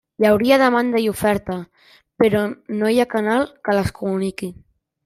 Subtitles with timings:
[0.21, 1.59] Hi hauria demanda i oferta,
[2.25, 2.43] però
[2.81, 4.57] no hi ha canal que les comuniqui.